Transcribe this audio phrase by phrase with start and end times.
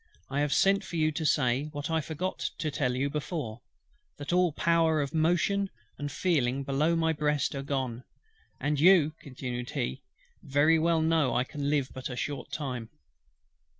[0.31, 3.61] I have sent for you to say, what I forgot to tell you before,
[4.17, 8.03] that all power of motion and feeling below my breast are gone;
[8.59, 10.01] and you" continued he,
[10.41, 12.89] "very well know I can live but a short time."